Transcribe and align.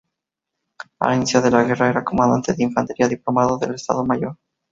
Al 1.01 1.15
inicio 1.17 1.43
de 1.43 1.51
la 1.51 1.61
guerra 1.63 1.87
era 1.89 2.03
comandante 2.03 2.53
de 2.53 2.63
infantería 2.63 3.07
diplomado 3.07 3.59
del 3.59 3.75
Estado 3.75 4.03
Mayor. 4.03 4.35